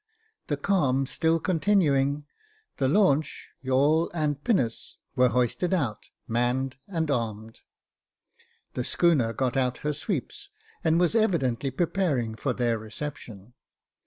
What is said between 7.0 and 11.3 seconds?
armed. The schooner got out her sweeps, and was